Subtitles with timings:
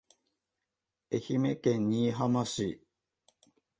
[1.13, 2.81] 愛媛県新居浜市